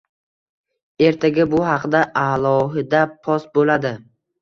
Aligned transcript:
Ertaga 1.09 1.47
bu 1.53 1.61
haqda 1.69 2.03
alohida 2.25 3.07
post 3.29 3.57
bo'ladi 3.61 3.97